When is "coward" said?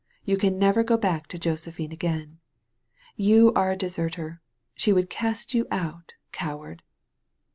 6.31-6.81